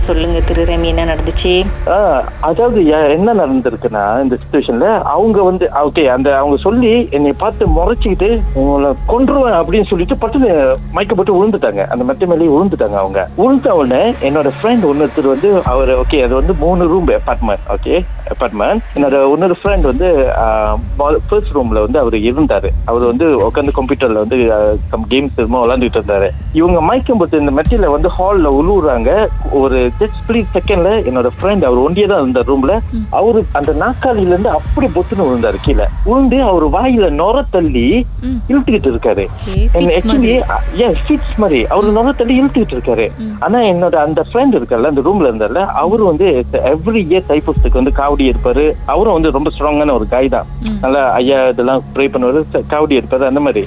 [0.00, 1.66] சொல்லுங்க திரு ரமி என்ன நடந்துச்சு?
[2.40, 8.40] அதாவது யா- என்ன நடந்திருக்குன்னா இந்த சுச்சுவேஷன்ல அவங்க வந்து ஓகே அந்த அவங்க சொல்லி என்னை பார்த்து முறைச்சிக்கிட்டு
[8.54, 11.38] உங்களை கொன்றுவேன் அப்படின்னு சொல்லிட்டு பட்டு மயக்கப்பட்டு உழுந்துட்டாங்க.
[11.40, 13.28] விழுந்துட்டாங்க அந்த மெத்த மேலேயே விழுந்துட்டாங்க அவங்க.
[13.36, 18.78] விழுந்த உடனே என்னோட ஃப்ரெண்ட் ஒன்னொருத்தர் வந்து அவர் ஓகே அது வந்து மூணு ரூம் அப்பார்ட்மெண்ட் ஓகே அப்பார்ட்மெண்ட்
[18.94, 20.30] என்னோட இன்னொரு ஃப்ரெண்ட் வந்து
[20.96, 22.68] ஃபர்ஸ்ட் ரூம்ல வந்து அவர் இருந்தாரு.
[22.84, 24.52] அவர் வந்து உட்காந்து கம்ப்யூட்டர்ல வந்து
[24.88, 26.28] சம் கேம்ஸ் திரும்ப விளாண்டுட்டு இருந்தாரு.
[26.52, 29.26] இவங்க மயக்கம் போட்டு இந்த மெட்டில வந்து ஹால்ல உழுவுறாங்க.
[29.52, 32.74] ஒரு ஜஸ்ட் ஸ்பிளிட் செகண்ட்ல என்னோட ஃப்ரெண்ட் அவர் ஒண்டியே தான் இருந்தார் ரூம்ல
[33.20, 37.84] அவரு அந்த நாக்காளியில இருந்து அப்படி பொத்துன்னு விழுந்தாரு கீழே விழுந்து அவர் வாயில நொர தள்ளி.
[38.50, 39.24] இழுத்துக்கிட்டு இருக்காரு.
[41.02, 43.06] ஃபிட்ஸ் மாதிரி அவர் நொர தள்ளி இழுத்துக்கிட்டு இருக்காரு.
[43.46, 46.26] ஆனா என்னோட அந்த ஃப்ரெண்ட் இருக்கார்ல அந்த ரூம்ல இருந்தார்ல அவரு வந்து
[46.72, 50.48] எவ்ரி இயர் தைப்பூசத்துக்கு வந்து காவடி இருப்பாரு அவரும் வந்து ரொம்ப ஸ்ட்ராங்கான ஒரு காய் தான்.
[50.84, 52.42] நல்லா ஐயா இதெல்லாம் ப்ரே பண்ணுவாரு
[52.74, 53.64] காவடி இருப்பாரு அந்த மாதிரி.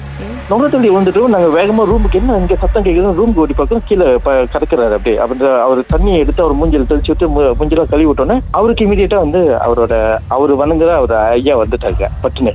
[0.50, 4.08] நொர தள்ளி விழுந்துட்டு நாங்க வேகமா ரூமுக்கு என்ன இங்க சத்தம் கேட்குது ரூமுக்கு ஓடி பார்க்கறோம் கீழே
[4.54, 5.80] கிடக்குறாரு அப்படியே அவர் அவர்
[6.14, 7.26] தண்ணியை எடுத்து அவர் மூஞ்சில் தெளிச்சு விட்டு
[7.58, 9.94] மூஞ்சில கழுவி விட்டோன்னே அவருக்கு இமீடியட்டா வந்து அவரோட
[10.34, 12.52] அவர் வணங்குற அவர் ஐயா வந்துட்டாங்க பட்டுன்னு.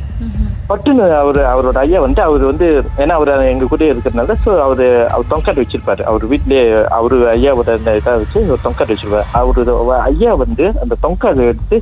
[0.70, 2.68] பட்டுன்னு அவர் அவரோட ஐயா வந்து அவர் வந்து
[3.00, 6.64] ஏன்னா அவர் எங்க கூட இருக்கிறதுனால ஸோ அவரு அவர் தொங்காட்டு வச்சிருப்பாரு அவர் வீட்லயே
[6.98, 11.78] அவரு ஐயாவோட இந்த இதை வச்சு ஒரு தொங்காட்டு வச்சிருப்பாரு அவரு அவ- ஐயா வந்து அந்த தொங்காடு எடுத்து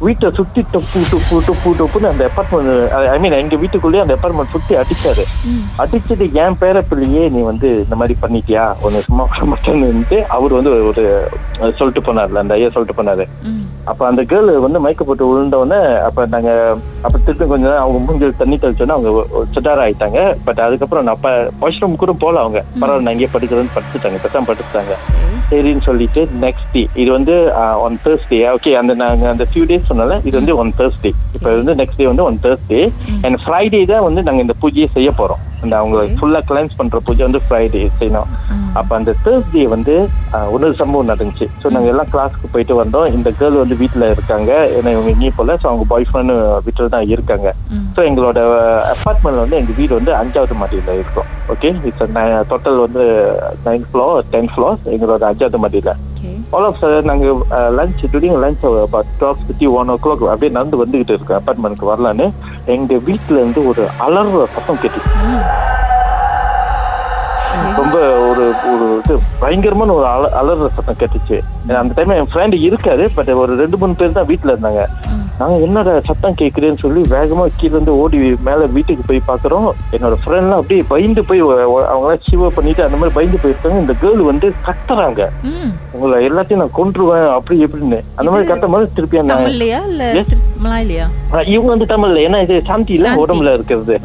[0.00, 2.70] வீட்டை சுத்தி டப்பு டப்பு டப்பு டப்புன்னு அந்த அப்பார்ட்மெண்ட்
[3.10, 5.24] ஐ மீன் எங்க வீட்டுக்குள்ளேயே அந்த அப்பார்ட்மெண்ட் சுத்தி அடிச்சாரு.
[5.82, 9.88] அடிச்சது என் பேரப்பிள்ளையே நீ வந்து இந்த மாதிரி பண்ணிட்டியா ஒன்னு சும்மா விட மாட்டேன்னு
[10.30, 11.04] அவர் வந்து ஒரு
[11.78, 13.26] சொல்லிட்டு போனார்ல அந்த ஐயா சொல்லிட்டு போனாரு.
[13.86, 16.50] அப்ப அந்த கேர்ள் வந்து மயக்க போட்டு விழுந்தவொடனே அப்ப நாங்க
[17.02, 19.10] அப்ப திருப்பி கொஞ்ச நேரம் அவங்க மூஞ்சில் தண்ணி தெளிச்சோன்னா அவங்க
[19.54, 21.20] சுட்டார ஆயிட்டாங்க பட் அதுக்கப்புறம் நான்
[21.62, 22.60] வாஷ்ரூம் கூட போல அவங்க.
[22.80, 24.94] பரவாயில்ல நான் இங்கே படுக்கிறேன்னு படுத்துட்டாங்க பெட்டாம படுத்துட்டாங்க
[25.50, 27.34] சரின்னு சொல்லிட்டு நெக்ஸ்ட் டே இது வந்து
[27.86, 31.74] ஒன் தேர்ஸ்டே ஓகே அந்த நாங்க அந்த ஃபியூ டேஸ் சொன்னால இது வந்து ஒன் தேர்ஸ்டே இப்போ வந்து
[31.80, 32.80] நெக்ஸ்ட் டே வந்து ஒன் தேர்ஸ்டே
[33.24, 35.42] அண்ட் ஃப்ரைடே தான் வந்து நாங்க இந்த பூஜையை செய்ய போறோம்.
[35.62, 38.30] அந்த அவங்க ஃபுல்லா கிளென்ஸ் பண்ற பூஜை வந்து ஃப்ரைடே செய்யணும்.
[38.80, 39.94] அப்ப அந்த தேர்ஸ்டே வந்து
[40.54, 41.46] இன்னொரு சம்பவம் நடந்துச்சு.
[41.62, 43.08] ஸோ நாங்க எல்லாம் கிளாஸ்க்கு போயிட்டு வந்தோம்.
[43.16, 44.50] இந்த கேர்ள் வந்து வீட்டுல இருக்காங்க.
[44.76, 47.48] ஏன்னா இவங்க இங்கே போல ஸோ அவங்க பாய் ஃப்ரெண்டு வீட்டில் தான் இருக்காங்க.
[47.96, 48.38] ஸோ எங்களோட
[48.94, 51.28] அப்பார்ட்மெண்ட்ல வந்து எங்க வீடு வந்து அஞ்சாவது மாடியில இருக்கும்.
[51.54, 52.14] ஓகே இட்ஸ்
[52.52, 53.04] டோட்டல் வந்து
[53.68, 55.92] நைன் ஃப்ளோர் டென் ஃப்ளோர்ஸ் எங்களோட அஞ்சாவது மாடியில.
[56.56, 57.26] ஆல் ஆஃப் நாங்க
[57.78, 62.26] lunch during lunch twelve fifty one o'clock அப்படியே நடந்து வந்துகிட்டு இருக்கோம் அப்பார்ட்மெண்ட்க்கு வரலான்னு
[62.76, 65.02] எங்க வீட்டுல இருந்து ஒரு அலற சத்தம் கேட்டு
[67.78, 67.96] ரொம்ப
[68.28, 71.36] ஒரு ஒரு இது பயங்கரமான ஒரு அல அலற சத்தம் கேட்டுச்சு.
[71.80, 74.82] அந்த டைம் என் ஃப்ரெண்டு இருக்காது பட் ஒரு ரெண்டு மூணு பேர் தான் வீட்டுல இருந்தாங்க.
[75.40, 75.42] ம்.
[75.42, 79.68] நாங்க என்னடா சத்தம் கேக்குறேன்னு சொல்லி வேகமா கீழ இருந்து ஓடி மேல வீட்டுக்கு போய் பாக்குறோம்.
[79.92, 81.40] என்னோட ஃப்ரெண்ட்லாம் அப்படியே பயந்து போய்
[81.94, 83.80] அவங்க சிவ பண்ணிட்டு அந்த மாதிரி பயந்து போயிருக்காங்க.
[83.80, 85.20] இந்த கேர்ள் வந்து கத்துறாங்க.
[85.92, 89.18] உங்களை எல்லாத்தையும் நான் கொன்றுவேன் அப்படி எப்படின்னு அந்த மாதிரி இது கத்த மாதிரி திருப்பி
[91.46, 92.24] இவங்க வந்து தமிழ்ல.
[92.26, 93.08] ஏன்னா இது சாந்தி இல்ல.
[93.24, 93.96] உடம்புல இருக்கிறது.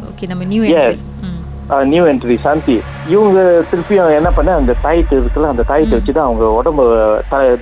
[1.84, 2.76] New entry Shanti.
[3.14, 3.40] இவங்க
[3.70, 6.84] திருப்பியும் என்ன பண்ண அந்த தாயத்தை இருக்குல்ல அந்த தாயத்தை வச்சு தான் அவங்க உடம்பு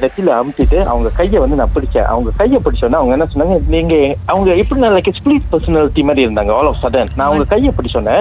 [0.03, 3.95] நெத்தியில அமுத்திட்டு அவங்க கையை வந்து நான் பிடிச்சேன் அவங்க கையை பிடிச்சோன்னா அவங்க என்ன சொன்னாங்க நீங்க
[4.33, 8.17] அவங்க எப்படி லைக் ஸ்பிளிட் பர்சனாலிட்டி மாதிரி இருந்தாங்க ஆல் ஆஃப் சடன் நான் அவங்க கையை பிடிச்சோன்னே.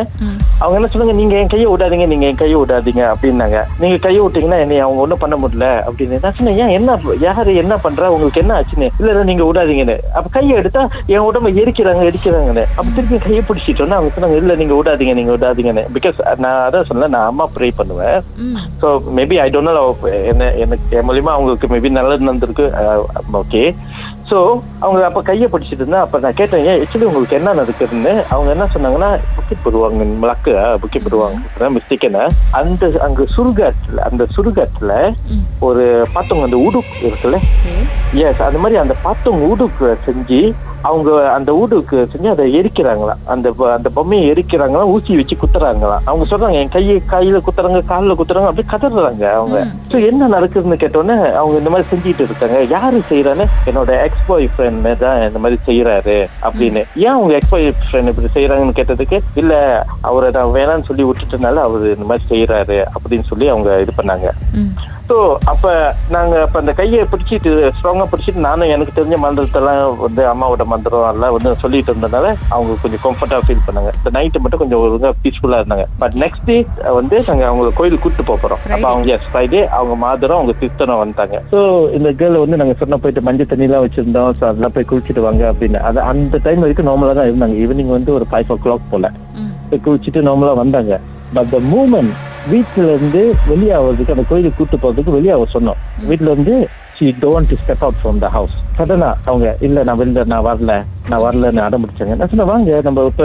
[0.62, 3.60] அவங்க என்ன சொன்னாங்க நீங்க என் கையை விடாதீங்க நீங்க என் கையை விடாதீங்க அப்படின்னாங்க.
[3.84, 6.20] நீங்க கையை விட்டீங்கன்னா என்னை அவங்க ஒண்ணும் பண்ண முடியல அப்படின்னு.
[6.26, 8.90] நான் சொன்னேன் ஏன் என்ன யாரு என்ன பண்றா உங்களுக்கு என்ன ஆச்சுன்னு?
[9.00, 9.98] இல்ல இல்ல நீங்க விடாதீங்கன்னு.
[10.18, 10.84] அப்ப கையை எடுத்தா
[11.16, 12.66] என் உடம்ப எரிக்கிறாங்க எரிக்கிறாங்கன்னு.
[12.78, 15.86] அப்ப திருப்பி கையை பிடிச்சிட்டோன்னா அவங்க சொன்னாங்க இல்ல நீங்க விடாதீங்க நீங்க விடாதீங்கன்னு.
[15.98, 18.20] பிகாஸ் நான் அதான் சொன்னேன் நான் அம்மா ப்ரே பண்ணுவேன்.
[18.82, 18.88] So
[19.18, 19.86] maybe I don't know
[20.32, 22.66] என்ன எனக்கு என் மூலியமா அவங்களுக்கு மேபி நல்லது நடந்திருக்கு.
[23.42, 23.64] ஓகே.
[24.26, 24.38] ஸோ
[24.82, 28.14] அவங்க அப்ப கையை பிடிச்சிட்டு இருந்தா அப்ப நான் கேட்டேன் ஏன் ஆக்சுவலி உங்களுக்கு என்ன நடக்குதுன்னு?
[28.32, 30.52] அவங்க என்ன சொன்னாங்கன்னா புக்கிட் போடுவாங்க மலக்கு
[30.82, 34.94] புக்கிட் போடுவாங்க மிஸ்டேக்கன அந்த அங்க சுடுகாட்டுல அந்த சுடுகாட்டுல
[35.32, 35.44] ம்.
[35.62, 37.40] ஒரு பார்த்தவங்க அந்த உடுப்பு இருக்குல்ல.
[38.24, 40.40] எஸ் அந்த மாதிரி அந்த பார்த்தவங்க ஊடுக்கு செஞ்சு
[40.84, 43.22] அவங்க அந்த ஊடுக்கு செஞ்சு அதை எரிக்கிறாங்களாம்.
[43.26, 46.04] அந்த அந்த பொம்மையை எரிக்கிறாங்களாம் ஊசி வச்சு குத்துறாங்களாம்.
[46.08, 49.60] அவங்க சொல்றாங்க என் கையை கையில குத்துறாங்க காலில் குத்துறாங்க அப்படியே கதறாங்க அவங்க.
[49.92, 52.60] ஸோ என்ன நடக்குதுன்னு கேட்டோன்னே அவங்க இந்த மாதிரி செஞ்சுட்டு இருக்காங்க.
[52.76, 56.82] யாரு செய்யறான்னு என்னோட எக்ஸ் பாய் ஃப்ரெண்ட் தான் இந்த மாதிரி செய்யறாரு அப்படின்னு.
[57.04, 59.54] ஏன் அவங்க எக்ஸ் பாய் ஃப்ரெண்ட் இப்படி செய்யறாங்கன்னு கேட்டதுக்கு இல்ல
[60.10, 64.28] அவரை நான் வேணாம்னு சொல்லி விட்டுட்டனால அவரு இந்த மாதிரி செய்யறாரு அப்படின்னு சொல்லி அவங்க இது பண்ணாங்க.
[65.10, 65.16] ஸோ
[65.52, 65.72] அப்ப
[66.16, 71.34] நாங்க அப்ப அந்த கையை பிடிச்சிட்டு ஸ்ட்ராங்கா பிடிச்சிட்டு நானும் எனக்கு தெரிஞ்ச மந்திரத்தெல்லாம் வந்து அம்மாவோட மந்திரம் எல்லாம்
[71.36, 73.92] வந்து சொல்லிட்டு இருந்தனால அவங்க கொஞ்சம் கம்ஃபர்டா ஃபீல் பண்ணாங்க.
[74.00, 75.86] இந்த நைட்டு மட்டும் கொஞ்சம் ஒழுங்கா பீஸ்ஃபுல்லா இருந்தாங்க.
[76.02, 76.58] பட் நெக்ஸ்ட் டே
[77.00, 78.62] வந்து நாங்க அவங்க கோயிலுக்கு கூட்டு போக போறோம்.
[78.74, 78.86] அப்ப.
[78.94, 81.40] அவங்க எஸ் ஃப்ரைடே அவங்க மாதரம் அவங்க சிஸ்டரும் வந்துட்டாங்க.
[81.54, 81.60] ஸோ
[82.00, 84.34] இந்த கேர்ள் வந்து நாங்க சொன்ன போயிட்டு மஞ்சள் தண்ணி எல்லாம் வச்சிருந்தோம்.
[84.40, 85.82] ஸோ அதெல்லாம் போய் குளிச்சுட்டு வாங்க அப்படின்னு.
[85.90, 87.58] அது அந்த டைம் வரைக்கும் நார்மலா தான் இருந்தாங்க.
[87.66, 89.12] ஈவினிங் வந்து ஒரு ஃபைவ் ஓ கிளாக் போல
[89.88, 90.94] குளிச்சுட்டு நார்மலா வந்தாங்க.
[91.36, 92.14] பட் த மூமெண்ட்
[92.52, 95.80] வீட்டுல இருந்து வெளியாகிறதுக்கு அந்த கோயிலுக்கு கூட்டு போறதுக்கு வெளியே அவ சொன்னோம்.
[96.10, 100.46] வீட்டுல இருந்து she don't step out from the house சடனா அவங்க இல்ல நான் வெளில நான்
[100.50, 100.74] வரல.
[101.12, 102.14] நான் வரலன்னு அடம் பிடிச்சாங்க.
[102.18, 103.24] நான் சொன்னேன் வாங்க நம்ம இப்ப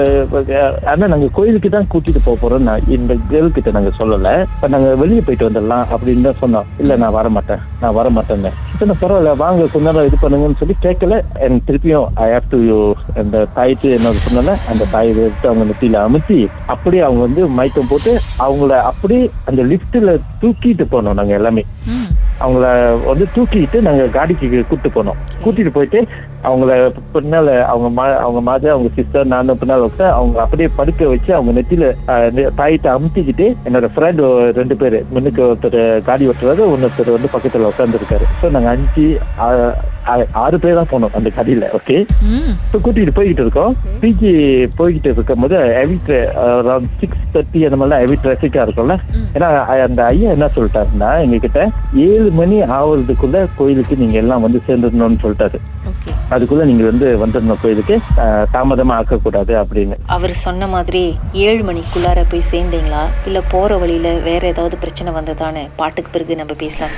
[0.93, 2.65] ஆனா நாங்க கோயிலுக்கு தான் கூட்டிட்டு போக போறோம்.
[2.69, 4.31] நான் இந்த கேர்ள் கிட்ட நாங்க சொல்லல.
[4.55, 6.67] இப்ப நாங்க வெளியே போயிட்டு வந்துடலாம் அப்படின்னு தான் சொன்னோம்.
[6.83, 7.63] இல்ல நான் வர மாட்டேன்.
[7.83, 8.51] நான் வர மாட்டேன்னு.
[8.81, 11.15] சரி பரவாயில்ல வாங்க கொஞ்ச நேரம் இது பண்ணுங்கன்னு சொல்லி கேட்கல.
[11.45, 12.59] எனக்கு திருப்பியும் ஐ ஹாவ் டு
[13.23, 16.41] அந்த தாய்த்து என்ன சொன்னல அந்த தாயை எடுத்து அவங்க நெத்தியில அமுத்தி
[16.75, 18.15] அப்படியே அவங்க வந்து மயக்கம் போட்டு
[18.47, 20.13] அவங்கள அப்படியே அந்த லிஃப்ட்ல
[20.43, 21.65] தூக்கிட்டு போனோம் நாங்க எல்லாமே.
[22.45, 22.67] அவங்கள
[23.11, 25.19] வந்து தூக்கிட்டு நாங்க காடிக்கு கூட்டிட்டு போனோம்.
[25.45, 26.01] கூட்டிட்டு போயிட்டு
[26.49, 26.73] அவங்கள
[27.15, 31.53] பின்னால அவங்க மா அவங்க மாதா அவங்க சிஸ்டர் நானும் பின்னால உட்காந்து அவங்க அப்படியே படுக்க வச்சு அவங்க
[31.59, 31.87] நெத்தியில
[32.61, 34.23] தாயிட்ட அமுத்திக்கிட்டு என்னோட ஃப்ரெண்ட்
[34.61, 39.07] ரெண்டு பேரு முன்னுக்கு ஒருத்தர் காடி ஓட்டுறாரு இன்னொருத்தர் வந்து பக்கத்துல உட்காந்துருக்காரு ஸோ நாங்க அஞ்சு
[40.43, 41.97] ஆறு பேர் தான் போனோம் அந்த கடியில ஓகே
[42.67, 43.73] இப்போ கூட்டிட்டு போய்கிட்டு இருக்கோம்.
[44.03, 44.31] பிஜி
[44.79, 45.97] போய்கிட்டு இருக்கும் போது ஹெவி
[46.45, 48.95] அரௌண்ட் சிக்ஸ் தேர்ட்டி அந்த மாதிரிலாம் ஹெவி டிராஃபிக்கா இருக்கும்ல.
[49.35, 49.49] ஏன்னா
[49.89, 51.61] அந்த ஐயா என்ன சொல்லிட்டாருன்னா எங்ககிட்ட
[52.07, 55.61] ஏழு மணி ஆவறதுக்குள்ள கோயிலுக்கு நீங்க எல்லாம் வந்து சேர்ந்துடணும்னு சொல்லிட்டாரு.
[56.35, 57.97] அதுக்குள்ள நீங்க வந்து வந்துடணும் கோயிலுக்கு
[58.57, 59.97] தாமதமா ஆக்கக்கூடாது அப்படின்னு.
[60.17, 61.03] அவர் சொன்ன மாதிரி
[61.47, 63.03] ஏழு மணிக்குள்ளார போய் சேர்ந்தீங்களா?
[63.29, 66.95] இல்ல போற வழியில வேற ஏதாவது பிரச்சனை வந்ததான்னு பாட்டுக்கு பிறகு நம்ம பேசலாம்.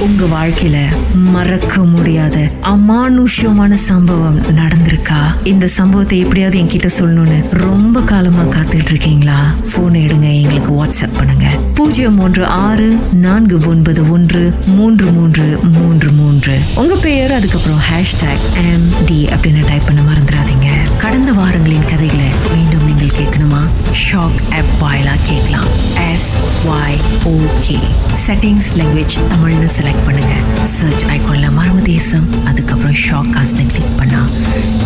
[0.00, 0.76] உங்க வாழ்க்கையில
[1.14, 5.20] மறக்க முடியாத அமானுஷ்யமான சம்பவம் நடந்திருக்கா?
[5.44, 9.54] இந்த சம்பவத்தை எப்படியாவது என்கிட்ட சொல்லணும்னு ரொம்ப காலமா காத்துட்டு இருக்கீங்களா?
[9.74, 11.46] போன் எடுங்க எங்களுக்கு வாட்ஸ்அப் பண்ணுங்க.
[11.74, 16.58] பூஜ்ஜியம் மூன்று ஆறு நான்கு ஒன்பது ஒன்று மூன்று மூன்று மூன்று மூன்று.
[16.74, 20.68] உங்க பெயர் அதுக்கப்புறம் ஹேஷ்டாக் எம் டி அப்படின்னு டைப் பண்ண மறந்துடாதீங்க.
[20.98, 23.62] கடந்த வாரங்களின் கதைகளை மீண்டும் நீங்கள் கேட்கணுமா?
[24.12, 25.68] ஷாக் ஆப் வாயிலா கேட்கலாம்.
[26.12, 27.78] S Y okay
[28.26, 30.34] settings language தமிழ்னு செலக்ட் பண்ணுங்க.
[30.74, 34.20] சர்ச் ஐகான்ல மர்ம தேசம் அதுக்கப்புறம் ஷாக் காஸ்ட்னு கிளிக் பண்ணா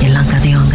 [0.07, 0.68] எல்லா கதையும்